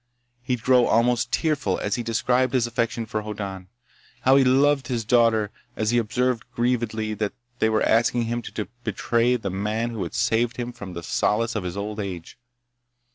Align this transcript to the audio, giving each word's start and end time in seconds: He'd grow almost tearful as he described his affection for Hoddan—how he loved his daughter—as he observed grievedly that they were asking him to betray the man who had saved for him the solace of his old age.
He'd 0.41 0.63
grow 0.63 0.87
almost 0.87 1.31
tearful 1.31 1.77
as 1.77 1.93
he 1.93 2.01
described 2.01 2.55
his 2.55 2.65
affection 2.65 3.05
for 3.05 3.21
Hoddan—how 3.21 4.35
he 4.35 4.43
loved 4.43 4.87
his 4.87 5.05
daughter—as 5.05 5.91
he 5.91 5.99
observed 5.99 6.43
grievedly 6.55 7.13
that 7.19 7.33
they 7.59 7.69
were 7.69 7.83
asking 7.83 8.23
him 8.23 8.41
to 8.41 8.67
betray 8.83 9.35
the 9.35 9.51
man 9.51 9.91
who 9.91 10.01
had 10.01 10.15
saved 10.15 10.55
for 10.55 10.83
him 10.83 10.93
the 10.93 11.03
solace 11.03 11.55
of 11.55 11.63
his 11.63 11.77
old 11.77 11.99
age. 11.99 12.39